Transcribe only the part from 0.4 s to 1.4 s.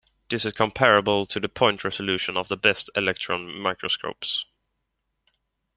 is comparable to